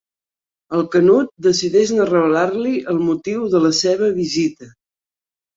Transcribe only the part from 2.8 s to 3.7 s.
el motiu de